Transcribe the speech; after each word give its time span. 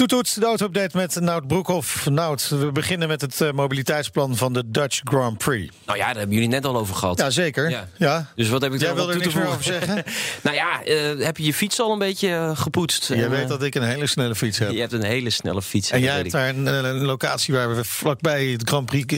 Toetoets, 0.00 0.34
de 0.34 0.44
auto-update 0.44 0.96
met 0.96 1.20
Nout 1.20 1.46
Broekhoff. 1.46 2.08
Nout, 2.08 2.48
we 2.48 2.72
beginnen 2.72 3.08
met 3.08 3.20
het 3.20 3.40
uh, 3.40 3.50
mobiliteitsplan 3.52 4.36
van 4.36 4.52
de 4.52 4.62
Dutch 4.66 5.00
Grand 5.04 5.38
Prix. 5.38 5.72
Nou 5.86 5.98
ja, 5.98 6.06
daar 6.06 6.16
hebben 6.16 6.34
jullie 6.34 6.48
net 6.48 6.64
al 6.64 6.76
over 6.76 6.94
gehad. 6.94 7.18
Ja, 7.18 7.30
zeker. 7.30 7.70
Ja. 7.70 7.88
ja. 7.96 8.30
Dus 8.36 8.48
wat 8.48 8.62
heb 8.62 8.72
ik 8.72 8.80
Jij 8.80 8.94
wil 8.94 9.10
er 9.10 9.18
niks 9.18 9.34
meer 9.34 9.46
over 9.46 9.62
zeggen? 9.62 10.04
nou 10.42 10.56
ja, 10.56 10.86
uh, 10.86 11.24
heb 11.24 11.36
je 11.36 11.44
je 11.44 11.54
fiets 11.54 11.80
al 11.80 11.92
een 11.92 11.98
beetje 11.98 12.28
uh, 12.28 12.56
gepoetst? 12.56 13.08
Jij 13.08 13.30
weet 13.30 13.48
dat 13.48 13.62
ik 13.62 13.74
een 13.74 13.82
hele 13.82 14.06
snelle 14.06 14.34
fiets 14.34 14.58
heb. 14.58 14.70
Je 14.70 14.80
hebt 14.80 14.92
een 14.92 15.02
hele 15.02 15.30
snelle 15.30 15.62
fiets. 15.62 15.90
En 15.90 16.00
jij 16.00 16.16
hebt 16.16 16.30
daar 16.30 16.48
een, 16.48 16.66
een, 16.66 17.04
locatie 17.04 17.54
waar 17.54 17.76
we 17.76 17.84
vlakbij 17.84 18.46
het 18.46 18.68
Grand 18.68 18.86
Prix 18.86 19.14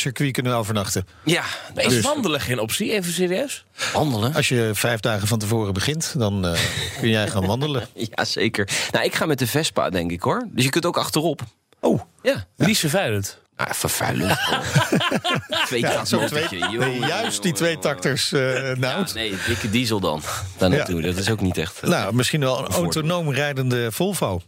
circuit 0.00 0.32
kunnen 0.32 0.54
overnachten. 0.54 1.06
Ja. 1.24 1.44
Dus. 1.74 1.84
Is 1.84 2.00
wandelen 2.00 2.40
geen 2.40 2.58
optie? 2.58 2.92
Even 2.92 3.12
serieus? 3.12 3.64
Wandelen? 3.92 4.34
Als 4.34 4.48
je 4.48 4.70
vijf 4.74 5.00
dagen 5.00 5.28
van 5.28 5.38
tevoren 5.38 5.74
begint, 5.74 6.14
dan 6.18 6.56
kun 7.00 7.08
jij 7.08 7.28
gaan 7.28 7.46
wandelen. 7.46 7.88
ja, 7.94 8.24
zeker. 8.24 8.68
Nou, 8.90 9.04
ik 9.04 9.14
ga 9.14 9.26
met 9.26 9.38
de 9.38 9.46
Vespa, 9.46 9.90
denk 9.90 10.04
ik 10.05 10.05
hoor. 10.14 10.48
Dus 10.50 10.64
je 10.64 10.70
kunt 10.70 10.86
ook 10.86 10.96
achterop. 10.96 11.42
Oh, 11.80 12.00
ja. 12.22 12.46
Niet 12.56 12.78
vervuilend. 12.78 13.44
Ah, 13.56 13.72
vervuilend. 13.72 14.38
twee 15.66 15.80
ja, 15.80 16.02
twee, 16.02 16.48
nee, 16.78 16.98
juist 16.98 17.42
die 17.42 17.52
twee 17.52 17.78
takters, 17.78 18.32
uh, 18.32 18.72
nou. 18.72 19.06
nee, 19.14 19.34
dikke 19.46 19.70
diesel 19.70 20.00
dan. 20.00 20.22
Dan 20.58 20.70
ja. 20.70 20.76
naartoe. 20.76 21.00
Dat 21.00 21.16
is 21.16 21.30
ook 21.30 21.40
niet 21.40 21.58
echt. 21.58 21.82
nou, 21.82 22.14
misschien 22.14 22.40
wel 22.40 22.58
een 22.58 22.66
autonoom 22.66 23.30
rijdende 23.30 23.92
Volvo. 23.92 24.40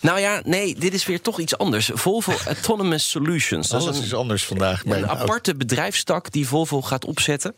Nou 0.00 0.20
ja, 0.20 0.40
nee, 0.44 0.74
dit 0.74 0.94
is 0.94 1.06
weer 1.06 1.20
toch 1.20 1.40
iets 1.40 1.58
anders. 1.58 1.90
Volvo 1.94 2.32
Autonomous 2.46 3.10
Solutions. 3.10 3.68
Dat 3.68 3.80
Alles 3.80 4.00
is, 4.00 4.14
anders 4.14 4.44
vandaag. 4.44 4.84
Een, 4.84 4.92
een 4.92 5.08
aparte 5.08 5.54
bedrijfstak 5.54 6.32
die 6.32 6.48
Volvo 6.48 6.82
gaat 6.82 7.04
opzetten. 7.04 7.54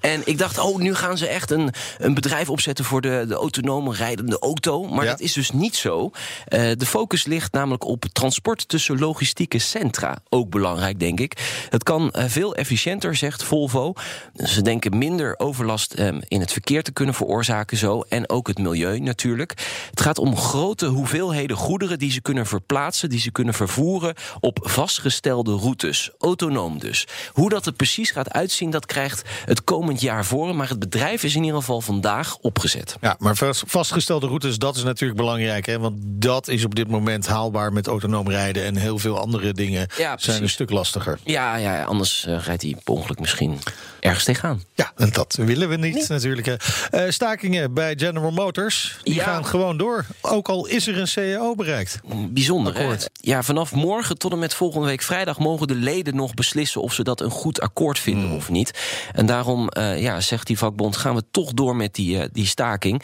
En 0.00 0.22
ik 0.24 0.38
dacht, 0.38 0.58
oh, 0.58 0.78
nu 0.78 0.94
gaan 0.94 1.18
ze 1.18 1.26
echt 1.26 1.50
een, 1.50 1.72
een 1.98 2.14
bedrijf 2.14 2.50
opzetten 2.50 2.84
voor 2.84 3.00
de, 3.00 3.24
de 3.28 3.34
autonome 3.34 3.94
rijdende 3.94 4.38
auto. 4.38 4.88
Maar 4.88 5.04
dat 5.06 5.20
is 5.20 5.32
dus 5.32 5.50
niet 5.50 5.76
zo. 5.76 6.10
Uh, 6.48 6.70
de 6.76 6.86
focus 6.86 7.24
ligt 7.24 7.52
namelijk 7.52 7.84
op 7.84 8.04
transport 8.12 8.68
tussen 8.68 8.98
logistieke 8.98 9.58
centra. 9.58 10.18
Ook 10.28 10.50
belangrijk, 10.50 11.00
denk 11.00 11.20
ik. 11.20 11.64
Het 11.68 11.82
kan 11.82 12.12
uh, 12.16 12.24
veel 12.26 12.54
efficiënter, 12.54 13.16
zegt 13.16 13.42
Volvo. 13.42 13.92
Ze 14.34 14.62
denken 14.62 14.98
minder 14.98 15.38
overlast 15.38 15.98
um, 15.98 16.20
in 16.28 16.40
het 16.40 16.52
verkeer 16.52 16.82
te 16.82 16.92
kunnen 16.92 17.14
veroorzaken 17.14 17.76
zo. 17.76 18.00
En 18.08 18.28
ook 18.28 18.46
het 18.46 18.58
milieu 18.58 18.98
natuurlijk. 18.98 19.54
Het 19.90 20.00
gaat 20.00 20.18
om 20.18 20.36
grote 20.36 20.86
hoeveelheden 20.86 21.56
goederen 21.56 21.98
die 21.98 22.12
ze 22.12 22.20
kunnen 22.20 22.46
verplaatsen, 22.46 23.08
die 23.08 23.20
ze 23.20 23.30
kunnen 23.30 23.54
vervoeren 23.54 24.14
op 24.40 24.58
vastgestelde 24.62 25.52
routes. 25.52 26.10
Autonoom 26.18 26.78
dus. 26.78 27.06
Hoe 27.32 27.48
dat 27.48 27.66
er 27.66 27.72
precies 27.72 28.10
gaat 28.10 28.30
uitzien, 28.30 28.70
dat 28.70 28.86
krijgt 28.86 29.22
het 29.44 29.64
komende 29.64 29.88
jaar 29.98 30.24
voor. 30.24 30.56
Maar 30.56 30.68
het 30.68 30.78
bedrijf 30.78 31.22
is 31.22 31.34
in 31.34 31.42
ieder 31.42 31.58
geval 31.58 31.80
vandaag 31.80 32.36
opgezet. 32.36 32.96
Ja, 33.00 33.16
maar 33.18 33.36
vastgestelde 33.66 34.26
routes, 34.26 34.58
dat 34.58 34.76
is 34.76 34.82
natuurlijk 34.82 35.20
belangrijk. 35.20 35.66
Hè? 35.66 35.78
Want 35.78 35.96
dat 36.02 36.48
is 36.48 36.64
op 36.64 36.74
dit 36.74 36.88
moment 36.88 37.26
haalbaar 37.26 37.72
met 37.72 37.86
autonoom 37.86 38.28
rijden. 38.28 38.64
En 38.64 38.76
heel 38.76 38.98
veel 38.98 39.18
andere 39.18 39.52
dingen 39.52 39.86
ja, 39.96 40.14
zijn 40.18 40.42
een 40.42 40.48
stuk 40.48 40.70
lastiger. 40.70 41.18
Ja, 41.24 41.56
ja 41.56 41.84
anders 41.84 42.26
uh, 42.28 42.38
rijdt 42.44 42.62
hij 42.62 42.76
per 42.84 42.94
ongeluk 42.94 43.20
misschien 43.20 43.58
ergens 44.00 44.24
tegenaan. 44.24 44.62
Ja, 44.74 44.92
en 44.96 45.10
dat 45.12 45.38
willen 45.40 45.68
we 45.68 45.76
niet 45.76 46.08
natuurlijk. 46.08 46.46
Uh, 46.46 47.02
stakingen 47.08 47.74
bij 47.74 47.94
General 47.96 48.30
Motors, 48.30 48.98
die 49.02 49.14
ja. 49.14 49.24
gaan 49.24 49.44
gewoon 49.44 49.76
door. 49.76 50.06
Ook 50.20 50.48
al 50.48 50.66
is 50.66 50.86
er 50.86 50.98
een 50.98 51.08
CEO 51.08 51.54
bereikt. 51.54 52.00
Bijzonder, 52.30 52.76
akkoord. 52.76 53.10
Ja, 53.12 53.42
vanaf 53.42 53.72
morgen 53.72 54.18
tot 54.18 54.32
en 54.32 54.38
met 54.38 54.54
volgende 54.54 54.86
week 54.86 55.02
vrijdag... 55.02 55.38
mogen 55.38 55.66
de 55.66 55.74
leden 55.74 56.16
nog 56.16 56.34
beslissen 56.34 56.82
of 56.82 56.92
ze 56.92 57.02
dat 57.02 57.20
een 57.20 57.30
goed 57.30 57.60
akkoord 57.60 57.98
vinden 57.98 58.26
hmm. 58.26 58.36
of 58.36 58.48
niet. 58.48 58.78
En 59.12 59.26
daarom 59.26 59.68
uh, 59.80 60.00
ja, 60.02 60.20
zegt 60.20 60.46
die 60.46 60.58
vakbond, 60.58 60.96
gaan 60.96 61.14
we 61.14 61.22
toch 61.30 61.52
door 61.52 61.76
met 61.76 61.94
die, 61.94 62.16
uh, 62.16 62.24
die 62.32 62.46
staking. 62.46 63.02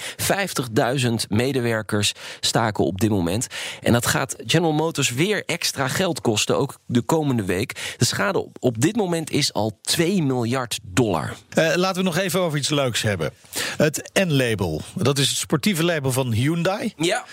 50.000 0.98 1.12
medewerkers 1.28 2.12
staken 2.40 2.84
op 2.84 3.00
dit 3.00 3.10
moment. 3.10 3.46
En 3.82 3.92
dat 3.92 4.06
gaat 4.06 4.36
General 4.46 4.72
Motors 4.72 5.10
weer 5.10 5.42
extra 5.46 5.88
geld 5.88 6.20
kosten, 6.20 6.56
ook 6.56 6.78
de 6.86 7.02
komende 7.02 7.44
week. 7.44 7.94
De 7.96 8.04
schade 8.04 8.38
op, 8.38 8.56
op 8.60 8.80
dit 8.80 8.96
moment 8.96 9.30
is 9.30 9.52
al 9.52 9.78
2 9.82 10.22
miljard 10.22 10.78
dollar. 10.82 11.34
Uh, 11.58 11.72
laten 11.74 11.96
we 11.96 12.08
nog 12.08 12.18
even 12.18 12.40
over 12.40 12.58
iets 12.58 12.70
leuks 12.70 13.02
hebben. 13.02 13.30
Het 13.76 14.10
N-label, 14.12 14.82
dat 14.94 15.18
is 15.18 15.28
het 15.28 15.38
sportieve 15.38 15.84
label 15.84 16.12
van 16.12 16.32
Hyundai. 16.32 16.92
Ja. 16.96 17.24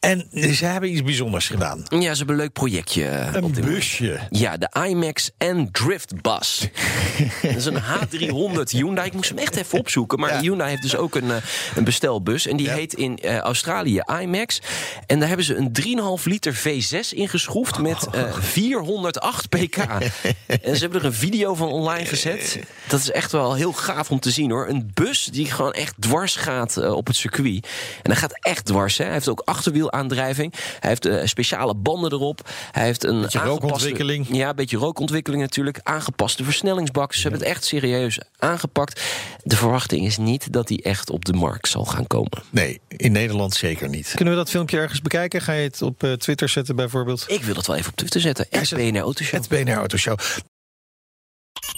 En 0.00 0.28
ze 0.54 0.64
hebben 0.64 0.90
iets 0.90 1.02
bijzonders 1.02 1.48
gedaan. 1.48 1.82
Ja, 1.88 2.12
ze 2.12 2.18
hebben 2.18 2.34
een 2.34 2.40
leuk 2.40 2.52
projectje. 2.52 3.28
Een 3.32 3.54
busje. 3.60 4.20
Ja, 4.30 4.56
de 4.56 4.86
IMAX 4.88 5.30
en 5.38 5.70
Drift 5.72 6.22
Bus. 6.22 6.68
dat 7.42 7.56
is 7.56 7.64
een 7.64 7.82
H300 7.82 8.62
Hyundai. 8.70 9.06
Ik 9.06 9.12
moest 9.12 9.28
hem 9.28 9.38
echt 9.38 9.56
even 9.56 9.78
opzoeken. 9.78 10.20
Maar 10.20 10.40
Hyundai 10.40 10.70
heeft 10.70 10.82
dus 10.82 10.96
ook 10.96 11.14
een, 11.14 11.30
eh, 11.30 11.36
een 11.74 11.84
bestelbus. 11.84 12.46
En 12.46 12.56
die 12.56 12.70
heet 12.70 12.94
in 12.94 13.18
uh, 13.22 13.38
Australië 13.38 14.02
IMAX. 14.20 14.60
En 15.06 15.18
daar 15.18 15.28
hebben 15.28 15.46
ze 15.46 15.56
een 15.56 15.72
3,5 16.18 16.24
liter 16.24 16.54
V6 16.54 17.08
ingeschroefd 17.10 17.78
met 17.78 18.06
uh, 18.14 18.20
eh, 18.20 18.34
408 18.56 19.48
pk. 19.48 19.76
en 19.76 20.74
ze 20.74 20.80
hebben 20.80 21.00
er 21.00 21.06
een 21.06 21.12
video 21.12 21.54
van 21.54 21.68
online 21.68 22.06
gezet. 22.06 22.58
Dat 22.88 23.00
is 23.00 23.10
echt 23.10 23.32
wel 23.32 23.54
heel 23.54 23.72
gaaf 23.72 24.10
om 24.10 24.20
te 24.20 24.30
zien 24.30 24.50
hoor. 24.50 24.68
Een 24.68 24.90
bus 24.94 25.24
die 25.24 25.50
gewoon 25.50 25.72
echt 25.72 25.94
dwars 25.98 26.36
gaat 26.36 26.76
op 26.76 27.06
het 27.06 27.16
circuit. 27.16 27.68
En 28.02 28.10
hij 28.10 28.20
gaat 28.20 28.38
echt 28.40 28.64
dwars. 28.64 28.98
Hè. 28.98 29.04
Hij 29.04 29.12
heeft 29.12 29.28
ook 29.28 29.42
achterwiel 29.44 29.87
aandrijving. 29.90 30.54
Hij 30.80 30.88
heeft 30.90 31.06
uh, 31.06 31.20
speciale 31.24 31.74
banden 31.74 32.12
erop. 32.12 32.50
Hij 32.70 32.84
heeft 32.84 33.04
een 33.04 33.20
beetje 33.20 33.38
rookontwikkeling. 33.38 34.26
Ja, 34.30 34.48
een 34.48 34.56
beetje 34.56 34.76
rookontwikkeling 34.76 35.42
natuurlijk. 35.42 35.80
Aangepaste 35.82 36.44
versnellingsbak. 36.44 37.14
Ze 37.14 37.22
hebben 37.22 37.40
het 37.40 37.48
echt 37.48 37.64
serieus 37.64 38.18
aangepakt. 38.38 39.02
De 39.42 39.56
verwachting 39.56 40.06
is 40.06 40.16
niet 40.16 40.52
dat 40.52 40.68
hij 40.68 40.80
echt 40.82 41.10
op 41.10 41.24
de 41.24 41.32
markt 41.32 41.68
zal 41.68 41.84
gaan 41.84 42.06
komen. 42.06 42.42
Nee, 42.50 42.80
in 42.88 43.12
Nederland 43.12 43.54
zeker 43.54 43.88
niet. 43.88 44.12
Kunnen 44.14 44.34
we 44.34 44.40
dat 44.40 44.50
filmpje 44.50 44.78
ergens 44.78 45.02
bekijken? 45.02 45.40
Ga 45.40 45.52
je 45.52 45.62
het 45.62 45.82
op 45.82 46.02
uh, 46.02 46.12
Twitter 46.12 46.48
zetten 46.48 46.76
bijvoorbeeld? 46.76 47.24
Ik 47.28 47.42
wil 47.42 47.54
het 47.54 47.66
wel 47.66 47.76
even 47.76 47.90
op 47.90 47.96
Twitter 47.96 48.20
zetten. 48.20 48.46
Het 48.50 48.74
BNR 48.74 49.00
Autoshow. 49.00 49.40
Het 49.40 49.48
BNR 49.48 49.76
Autoshow. 49.76 50.18